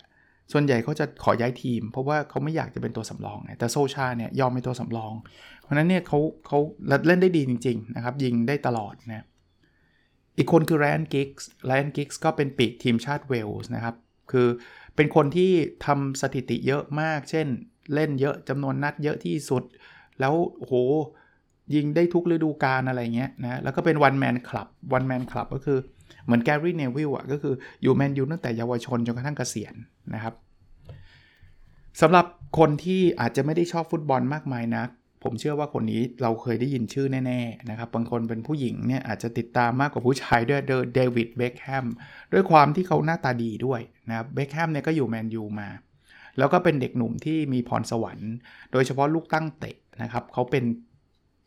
[0.52, 5.14] ส่วนใหญ่เขาจะขอย้ายทีม เพราะว่าเขาไม่อยากจะเป็นตัวสำรองไงแต่โซลชาเนี่ยยอมเป็นตัวสำรอง
[5.64, 6.60] เพราะนั้นเนี่ยเขาเขา
[7.08, 9.26] เล่นได้ดีจริง ๆ นะครับ ยิงได้ตลอดนะ
[10.38, 13.96] อีกคนคือไรอันกิกส์ไรอันกิกส์ก็เป็นปีกทีมชาติเวลส์นะครับ
[14.32, 14.48] คือ
[14.96, 15.52] เป็นคนที่
[15.86, 17.48] ทำสถิติเยอะมาก เช่น
[17.94, 19.64] เล่นเยอะจำนวนนัดเยอะที่สุด
[20.20, 20.74] แล้วโห
[21.76, 25.80] ยิงได้ทุกฤดูกาลอะไรเงี้ยนะแล้วก็เป็นวันแมนคลับวันแมนคลับก็คือ
[26.26, 29.76] เหมือนแกรี่เนวิลอะก็คืออยู่แมนยูตั้งแต่เยาวชนจนกระทั่งเกษียณ
[30.14, 30.34] นะครับ
[32.02, 32.26] สำหรับ
[32.60, 34.90] คนที่อาจจะไม่ได้ชอบฟุตบอลมากมายนะัก
[35.24, 40.62] ผมเชื่อว่าคนนี้เราเคยได้ยินชื่อแน่ๆนะครับ บางคนเป็นผู้หญิงเนี่ยอาจจะติดตามมากกว่าผู้ชายด้วย
[40.96, 41.86] เดวิดเบคแฮม
[42.34, 45.70] ด้วยความที่เขาหน้าตาดีด้วยนะครับเบคแฮมเนี่ยก็อยู่แมนยูมา
[46.38, 48.34] แล้วก็เป็นเด็กหนุ่มที่มีพรสวรรค์
[48.72, 50.64] โดยเฉพาะลูกตั้งเตะนะครับเขาเป็น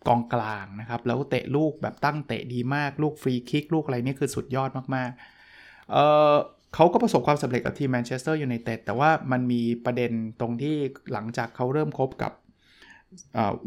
[0.09, 6.35] กองกลางนะครับ แล้วเตะลูกแบบตั้งเตะดีมากลูกฟรีคิกลูกอะไรนี่คือสุดยอดมากๆเอ่อ
[6.74, 10.76] เขาก็ประสบความสำเร็จกับทีมแมนเชสเตอร์ยูไนเต็ดแต่ว่ามันมีประเด็นตรงที่
[11.12, 12.33] หลังจากเขาเริ่มคบกับ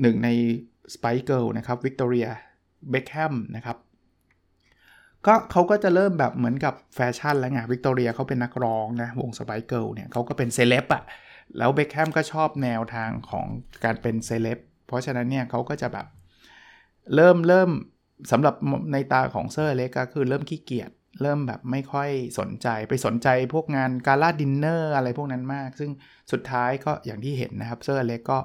[0.01, 0.29] หนึ่งใน
[0.93, 2.27] สไปซ์เกิลส์นะครับวิกตอเรีย
[2.89, 3.77] เบคแฮมนะครับ
[5.25, 11.03] ก็เขาก็จะเริ่มแบบเหมือนกับแฟชั่นแล้วไงวิกตอเรียเขาเป็นนักร้องนะวงสไปซ์เกิลส์เนี่ยเขาก็เป็นเซเลบอะ
[11.57, 13.45] แล้วเบคแฮมก็ชอบแนวทางของ
[13.83, 16.07] การเป็นเซเลบเพราะฉะนั้นเนี่ยเขาก็จะแบบ
[17.15, 17.69] เริ่มเริ่ม
[18.31, 18.55] สำหรับ
[18.91, 25.91] ในตาของเซอร์อเล็กซ์ก็คือเริ่มขี้เกียจ เริ่มแบบไม่ค่อยสนใจไปสนใจพวกงาน gala dinner อะไรพวกนั้นมาก ซึ่ง
[26.31, 28.39] สุดท้ายก็อย่างที่เห็นนะครับเซอร์อเล็กซ์ก็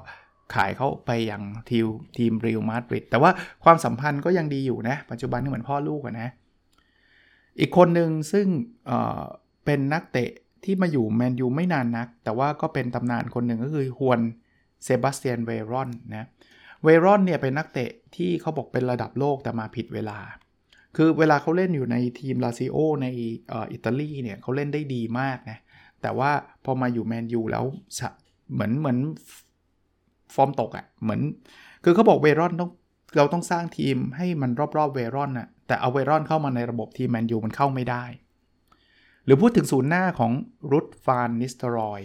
[0.55, 1.85] ขายเขาไปอย่างทีม
[2.17, 3.31] ทีมเรอัลมาดริดแต่ว่า
[3.63, 6.29] ความสัมพันธ์ก็ยังดีอยู่นะ ปัจจุบันนี่เหมือนพ่อลูกนะ
[7.59, 8.47] อีกคนหนึ่งซึ่ง
[8.87, 10.31] เป็นนักเตะ
[10.63, 14.19] ที่มาอยู่แมนยูไม่นานนัก แต่ว่าก็เป็นตำนานคนหนึ่งก็คือฮวน
[14.83, 16.27] เซบาสเตียนเวรอนนะ
[16.83, 20.17] เวรอนเนี่ยเป็นนักเตะที่เขาบอกเป็นระดับโลกแต่มาผิดเวลา
[20.95, 23.07] คือเวลาเขาเล่นอยู่ในทีมลาซิโอใน
[23.73, 25.57] อิตาลีเนี่ยเขาเล่นได้ดีมากนะ
[26.01, 26.31] แต่ว่า
[26.65, 27.65] พอมาอยู่แมนยูแล้ว
[28.53, 28.97] เหมือนเหมือน
[30.35, 31.21] ฟอร์มตกอะ่ะเหมือน
[31.83, 32.71] คือเขาบอกเวรอนต้อง
[33.17, 38.03] เราต้องสร้างทีมให้มันรอบๆเวรอนน่ะแต่เอาเวรอนเข้ามาในระบบทีมแมนยูมันเข้าไม่ได้
[39.25, 40.31] หรือพูดถึงศูนย์หน้าของ
[40.71, 42.01] รุดฟานนิสเตลรอย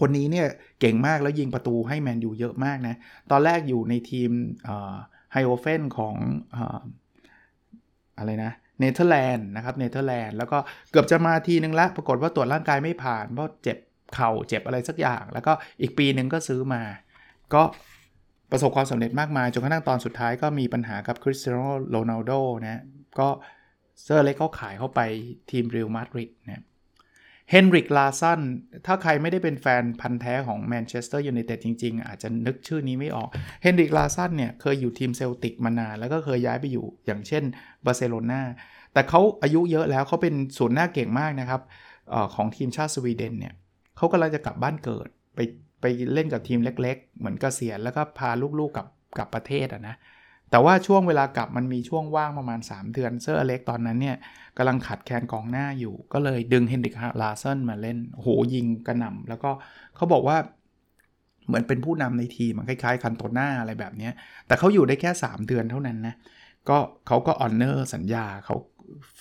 [0.00, 0.46] คนนี้เนี่ย
[0.80, 2.94] เก่งมากแล้วยิงประตูให้แมนยูเยอะมากนะ
[3.30, 4.30] ตอนแรกอยู่ในทีม
[5.32, 6.14] ไอนด์โฮเฟนของ
[8.20, 10.58] อะไรนะเนเธอร์แลนด์นะครับเนเธอร์แลนด์แล้วก็
[10.90, 13.78] เกือบจะมาทีนึงละปรากฏว่าตรวจร่างกายไม่ผ่านเพราะเจ็บ
[14.14, 16.82] เข่าเจ็บอะไรสักอย่าง แล้วก็อีกปีหนึ่งก็ซื้อมา
[17.54, 17.62] ก็
[18.50, 21.56] ประสบความสำเร็จมากมาย จนกระทั่งตอนสุดท้ายก็มีปัญหากับคริสเตียโน
[21.90, 22.82] โรนัลโดนะ
[23.18, 23.28] ก็
[24.02, 25.00] เซอร์อเล็กซ์ก็ขายเข้าไป
[25.50, 26.64] ทีมเรอัลมาดริดนะ
[27.50, 28.40] เฮนริกลาร์สสัน
[28.86, 33.28] ถ้าใครไม่ได้เป็นแฟนพันธุ์แท้ของแมนเชสเตอร์ยูไนเต็ดจริง ๆ อาจจะนึกชื่อนี้ไม่ออก
[33.62, 37.42] เฮนริกลาร์สสันเนี่ยเคยอยู่ทีมเซลติกมานานแล้วก็เคยย้ายไปอยู่อย่างเช่น
[37.86, 38.40] บาร์เซโลนา
[38.92, 41.60] แต่เขาอายุเยอะแล้วเขาเป็นศูนย์หน้าเก่งมากนะครับ
[42.12, 43.54] ออของทีมชาติสวีเดนเนี่ย
[43.96, 45.40] เขากำลังจะกลับบ้านเกิดไป
[45.80, 49.96] ไปเล่นกับทีมเล็ก ๆ เหมือนเกษียณแล้วก็พาลูกๆกลับกลับประเทศอะนะ
[50.50, 54.16] แต่ว่าช่วงเวลากลับมันมีช่วงว่างประมาณ 3 เดือนเซอร์อเล็กซ์ตอนนั้นเนี่ย
[54.56, 59.50] กำลังขาดแคลนกองหน้าอยู่ ก็เลยดึงเฮนริกลาร์สสันมาเล่นโหยิงกระหน่ำแล้วก็
[59.96, 60.36] เขาบอกว่า
[61.46, 64.10] เหมือนเป็นผู้นำในทีมมันคล้ายๆคันโตน่าอะไรแบบนี้
[64.46, 66.14] แต่เขาอยู่ได้แค่ 3 เดือนเท่านั้นนะ
[66.68, 68.56] ก็เขาก็ honor สัญญาเขา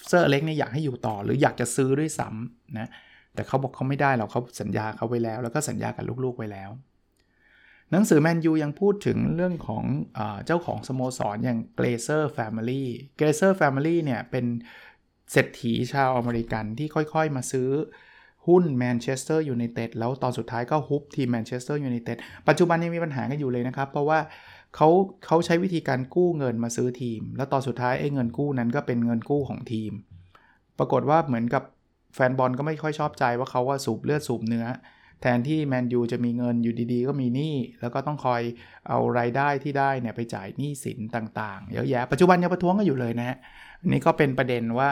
[0.08, 2.90] เซอร์อเล็กซ์เนี่ยอยากให้อยู่ต่อหรืออยากจะซื้อด้วยซ้ำนะ
[3.34, 6.70] แต่เขาบอกเขาไม่ได้เราเขาสัญญาเขาไว้แล้ว แล้วก็สัญญากับลูกๆไว้แล้ว
[7.92, 9.84] หนังสือแมนยูยังพูดถึงเรื่องของ
[10.18, 14.46] อเจ้าของสโมสรอย่างเกลเซอร์ family เกลเซอร์ family เนี่ยเป็น
[15.32, 17.70] เศรษฐีชาวอเมริกันที่ค่อยๆมาซื้อ
[18.48, 24.20] หุ้นแมนเชสเตอร์ยูไนเต็ดแล้วตอนสุดท้ายก็ฮุบทีมแมนเชสเตอร์ยูไนเต็ดปัจจุบันยังมีปัญหากันอยู่เลยนะครับ เพราะว่า
[24.76, 24.90] เขา
[25.26, 29.92] เขาใช้วิธีการกู้เงินมาซื้อทีม แล้วตอนสุดท้ายไอ้เงินกู้นั้นก็เป็นเงินกู้ของทีม
[30.78, 31.64] ปรากฏว่าเหมือนกับ
[32.16, 34.66] แฟนบอลก็ไม่ค่อยชอบใจว่าเขาว่าสูบเลือดสูบเนื้อ
[35.22, 38.42] แทนที่แมนยูจะมีเงินอยู่ดีๆ ก็มีหนี้แล้วก็ต้องคอย
[38.90, 43.38] เอารายได้ที่ได้เนี่ยไปจ่ายหนี้สินต่างๆเยอะแยะปัจจุบันยังประท้วงกันอยู่เลยนะฮะ
[43.88, 44.90] อันนี้ก็เป็นประเด็นว่า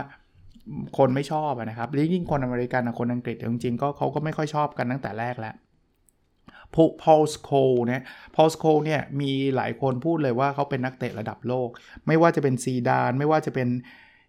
[0.98, 5.56] คนไม่ชอบนะครับยิ่งคนอเมริกันคนอังกฤษจริงๆก็เขาก็ไม่ค่อยชอบกันตั้งแต่แรกแล้ว
[7.02, 7.52] พอลสโคลส์
[7.88, 8.02] เนี่ย
[8.36, 11.70] พอลสโคลส์เนี่ยมีหลายคนพูดเลยว่าเขาเป็นนักเตะระดับโลก
[12.08, 13.68] ไม่ว่าจะเป็นซีดาน ไม่ว่าจะเป็น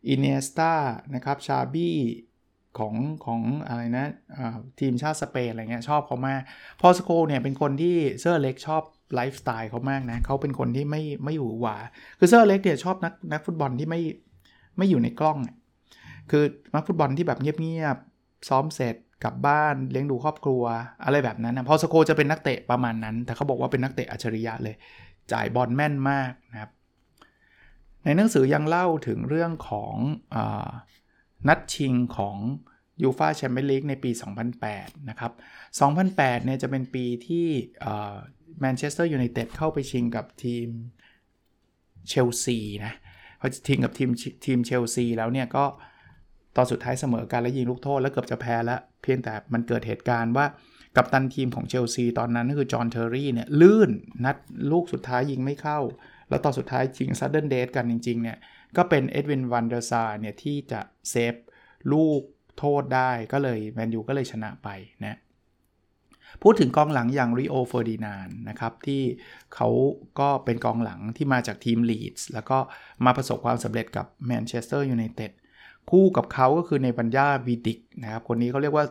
[0.09, 0.73] อิเนียสตา
[1.15, 1.97] นะครับชาบี้
[2.79, 2.95] ของ
[3.27, 4.07] ของอะไรนะ
[4.81, 6.41] ทีมชาติสเปนอะไรเงี้ยชอบเขามาก
[6.81, 8.83] พอลสโคลส์เนี่ยเป็นคนที่เซอร์อเล็กซ์ชอบ
[9.14, 11.77] ไลฟ์สไตล์เขามากนะเขาเป็นคนที่ไม่ไม่อยู่หวือหวา
[12.19, 14.01] คือเซอร์เล็กเนี่ยชอบนักนักฟุตบอลที่ไม่
[14.79, 15.38] ไม่อยู่ในกล้อง
[16.31, 20.62] คือนักฟุตบอลที่แบบเงียบๆซ้อมเสร็จกลับบ้านเลี้ยงดูครอบครัว
[21.05, 24.75] อะไรแบบนั้นนะพอสโกจะเป็นนักเตะประมาณนั้น แต่เขาบอกว่าเป็นนักเตะอัจฉริยะเลย
[25.33, 26.71] จ่ายบอลแม่นมากนะครับ
[28.05, 29.95] ในหนังสือยังเล่าถึงเรื่องของ
[30.35, 30.37] อ
[31.48, 32.37] นัดชิงของ
[33.03, 34.11] ยูฟาแชมเปี้ยนลีกในปี
[34.61, 35.33] 2008 นะครับ
[35.88, 37.46] 2008 เนี่ยจะเป็นปีที่
[38.61, 40.68] แมนเชสเตอร์ยูไนเต็ดเข้าไปชิงกับทีม
[42.09, 42.92] เชลซีนะ
[43.40, 44.11] พอชิงกับทีม
[44.46, 45.64] ทีมเชลซีแล้วเนี่ยก็
[46.57, 50.46] ตอนสุดท้ายเสมอกันและยิงลูกโทษ แล้วเกือบจะแพ้แล้ว เพียงแต่มันเกิดเหตุการณ์ว่า
[50.96, 53.90] กัปตันทีมของเชลซีตอนนั้นก็คือจอห์นเทอร์รี่เนี่ยลื่น
[54.24, 54.37] นัด
[54.70, 55.79] ลูกสุดท้ายยิงไม่เข้า
[56.29, 58.38] แล้วตอนสุดท้ายชิง sudden death กันจริง ๆ เนี่ย
[58.77, 61.35] ก็เป็นเอ็ดวินฟานเดอร์ซาร์เนี่ยที่จะเซฟ
[61.93, 62.21] ลูก
[62.59, 64.69] โทษได้ก็เลยแมนยูก็เลยชนะไป
[65.05, 65.19] นะ
[66.43, 69.03] พูดถึงกองหลังอย่างริโอเฟอร์ดินานด์นะครับ ที่
[69.55, 69.69] เขา
[70.21, 72.59] ก็เป็นกองหลังที่มาจากทีมลีดส์แล้วก็
[73.05, 75.31] มาประสบความสำเร็จกับแมนเชสเตอร์ยูไนเต็ด
[75.91, 78.87] คู่กับเขาก็คือเนมันยาวีดิชนะครับ คนนี้เขาเรียกว่า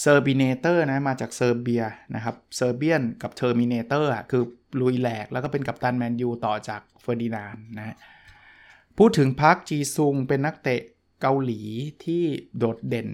[0.00, 1.82] Serbinator นะมาจากเซอร์เบีย
[2.14, 4.42] นะครับ Serbian กับ Terminator อะคือ
[4.80, 7.96] ลุยแหลกแล้วก็เป็นกัปตันแมนยูต่อจากเฟอร์ดินานด์นะ
[8.98, 10.82] พูดถึงปาร์คจีซุงเป็นนักเตะ
[11.22, 11.60] เกาหลี
[12.04, 12.22] ที่
[12.58, 13.08] โดดเด่น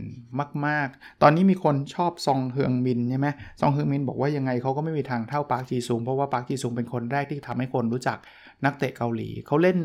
[0.66, 3.28] มาก ๆ ตอนนี้มีคนชอบซองเฮืองมินใช่ไหม
[3.60, 8.18] ซองเฮืองมินบอกว่ายังไงเขาก็ไม่มีทางเท่าปาร์คจีซุงเพราะว่าปาร์คจีซุงเป็นคนแรกที่ทำให้คนรู้จัก
[8.64, 9.76] นักเตะเกาหลีเขาเล่น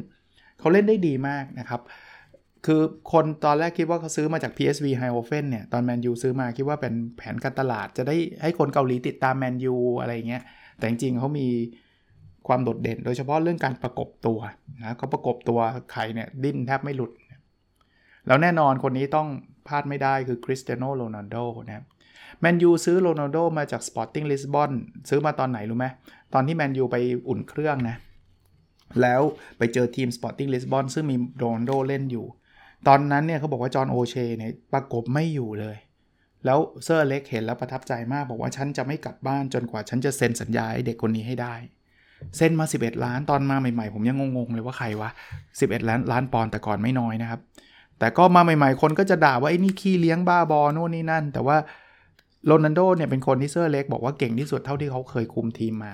[0.59, 1.81] เขาเล่นได้ดีมากนะครับ
[2.65, 2.81] คือ
[3.11, 10.43] คนตอนแรกคิดว่าเขาซื้อมาจาก PSV h i โอเฟนเนี่ยตอนแมนยูซื้อมาคิดว่าเป็นแผนการตลาดจะได้ให้คนเกาหลีติดตามแมนยูอะไรเงี้ย
[10.77, 11.47] แต่จริงๆเขามี
[12.47, 14.39] ความโดดเด่น โดยเฉพาะเรื่องการประกบตัว
[14.79, 15.59] นะเขาประกบตัว
[15.91, 17.11] ใครเนี่ยดิ้นแทบไม่หลุด
[18.27, 19.27] แล้วแน่นอนคนนี้ต้อง
[19.67, 21.35] พลาดไม่ได้คือคริสเตียโนโรนัลโด
[21.67, 21.85] นะครับ
[22.39, 24.71] แมนยูซื้อโรนัลโดมาจากสปอร์ติ้งลิสบอน
[25.09, 25.87] ซื้อมาตอนไหนรู้ไหม
[26.33, 26.95] ตอนที่แมนยูไป
[27.27, 27.97] อุ่นเครื่องนะ
[29.01, 29.21] แล้ว
[29.57, 32.25] ไปเจอทีมสปอร์ติ้งลิสบอนซึ่งมีโรนัลโดเล่นอยู่
[32.87, 35.77] ตอนนั้นเนี่ยเขาบอกว่าจอห์นโอเชเนี่ยประกบไม่อยู่เลย
[36.45, 41.55] แล้วเซอร์อเล็กซ์เห็นแล้วประทับใจมากบอกว่าฉันจะไม่กลับบ้านจนกว่าฉันจะเซ็นสัญญาให้เด็กคนนี้ให้ได้
[42.37, 45.09] เซ็นมา 11 ล้านตอนมาใหม่ๆ ผมยังงงๆเลยว่าใครวะ
[45.49, 47.39] 11 ล้านล้านปอนด์แต่ก่อนไม่น้อยนะครับ
[47.99, 51.57] แต่ก็มาใหม่ๆ คนก็จะด่าว่าไอ้นี่ขี้เลี้ยงบ้าบอโน่นนี่นั่น แต่ว่า
[52.45, 55.93] โรนัลโดเนี่ยเป็นคนที่เซอร์อเล็กซ์บอกว่าเก่งที่สุดเท่าที่เขาเคยคุมทีมมา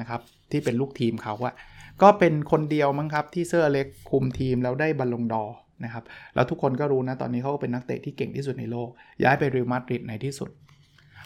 [0.00, 1.54] นะครับที่เป็นลูกทีมเขาอะ
[2.02, 5.44] ก็เป็นคนเดียวมั้งครับที่เซอร์อเล็กซ์คุมทีมแล้วได้บัลลงดอร์
[5.84, 6.04] นะครับ
[6.34, 8.88] แล้วทุกคนก็รู้นะตอนนี้เขาก็เป็นนักเตะที่เก่งที่สุดในโลก
[9.22, 10.50] ย้ายไปเรอัลมาดริดในที่สุด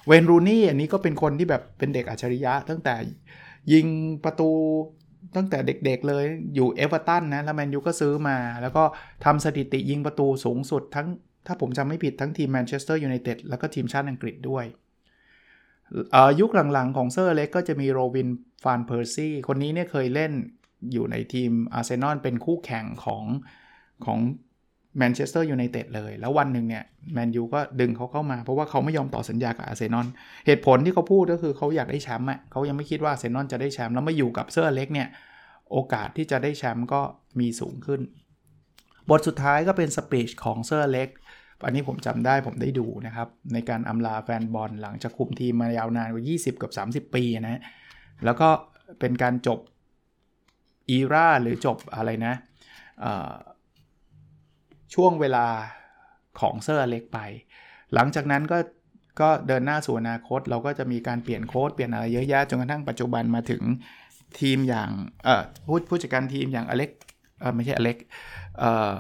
[0.06, 2.94] เวย์นรูนี่อันนี้ก็เป็นคนที่แบบเป็นเด็กอัจฉริยะตั้งแต่
[3.72, 3.87] ยิง
[4.24, 4.50] ประตู
[5.37, 6.24] ตั้งแต่เด็กๆเลย
[6.55, 8.85] อยู่เอเวอร์ตันนะ แล้วแมนยูก็ซื้อมา แล้วก็
[9.24, 11.09] ทำสถิติยิงประตูสูงสุดทั้ง
[11.46, 14.64] ถ้าผมจำไม่ผิดทั้งทีมแมนเชสเตอร์ยูไนเต็ดแล้วก็ทีมชาติอังกฤษด้วย
[16.40, 18.29] ยุคหลังๆของเซอร์อเล็กซ์ก็จะมีโรบิน
[18.62, 20.33] ฟานเพอร์ซี่ คนนี้เนี่ยเคยเล่น
[20.92, 23.24] อยู่ในทีมอาร์เซนอลเป็นคู่แข่งของ
[24.05, 24.18] ของ
[24.98, 30.06] แมนเชสเตอร์ยูไนเต็ดเลย แล้ววันหนึ่งเนี่ยแมนยูก็ดึงเขาเข้ามา เพราะว่าเขาไม่ยอมต่อสัญญากับอาร์เซนอล
[30.46, 35.09] เหตุผลที่เขาพูดก็คือเขาอยากได้แชมป์อะเขายังไม่คิดว่าอาร์เซนอลจะได้แชมป์แล้วมาอยู่กับเซอร์อเล็กซ์เนี่ย
[35.72, 37.00] โอกาสที่จะได้แชมป์ก็
[37.40, 38.00] มีสูงขึ้น
[39.11, 41.09] บทสุดท้ายก็เป็น speech ของเซอร์อเล็กซ์
[41.64, 47.61] อันนี้ผมจำได้ผมได้ดูนะครับ ในการอำลาแฟนบอลหลังจากคุมทีมมายาวนานกว่า 20 กับ 30 ปีนะ
[48.24, 48.48] แล้วก็
[49.00, 49.59] เป็นการจบ
[50.90, 52.35] era หรือจบอะไรนะ
[54.94, 55.46] ช่วงเวลา
[56.40, 57.18] ของเซอร์อเล็กซ์ไป
[57.94, 58.59] หลังจากนั้นก็
[59.20, 63.62] ก็เดินหน้าสู่อนาคต เราก็จะมีการเปลี่ยนโค้ชเปลี่ยนอะไรเยอะแยะจนกระทั่งปัจจุบันมาถึง
[64.40, 64.90] ทีมอย่าง
[65.25, 66.90] เอ่อผู้ผู้จัดการทีมอย่างอเล็กซ์
[67.40, 67.96] เออไม่ใช่อเล็กซ์
[68.59, 68.92] เอ่อ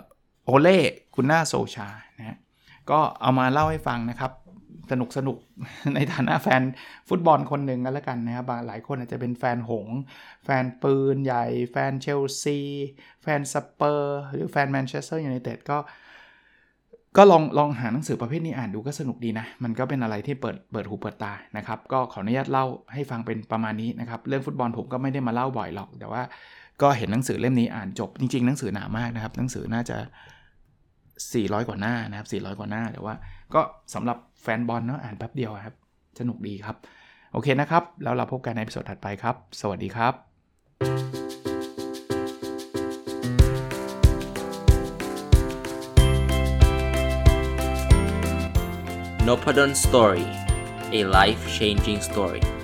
[0.44, 0.78] โอเล่
[1.14, 2.38] กุนนาร์ โซลชานะ
[2.90, 4.32] ก็เอามาเล่าให้ฟังนะครับ
[4.90, 5.38] สนุกสนุก
[5.94, 6.62] ในฐานะแฟน
[7.08, 9.86] ฟุตบอลคนหนึ่งกันแล้วกันนะครับหลายคนอาจจะเป็นแฟนหงส์
[10.44, 12.58] แฟนปืนใหญ่ แฟนเชลซี
[13.22, 15.78] แฟนสเปอร์ หรือแฟนแมนเชสเตอร์ยูไนเต็ดก็
[17.16, 26.22] ก็ลองลองหาหนังสือประเภทนี้อ่านดูก็สนุกดีนะ มันก็เป็นอะไรที่เปิดเปิดหูเปิดตานะครับ ก็ขออนุญาตเล่าให้ฟังเป็นประมาณนี้นะครับ เรื่องฟุตบอลผมก็ไม่ได้มาเล่าบ่อยหรอก แต่ว่า
[26.82, 29.96] ก็เห็นหนังสือเล่มนี้อ่านจบ จริง ๆ หนังสือหนามากนะครับ หนังสือน่าจะ
[30.82, 33.14] 400 กว่าหน้านะครับ400 กว่าหน้าแต่ว่า
[33.54, 33.60] ก็
[33.94, 35.74] สำหรับแฟนบอลเนาะอ่านแป๊บเดียวครับ
[36.18, 36.76] สนุกดีครับ
[37.32, 40.14] โอเคนะครับ แล้วเราพบกันในพิสดถัดไปครับ สวัสดีครับ
[49.26, 50.26] n o p a d o n Story
[50.98, 52.55] a life changing story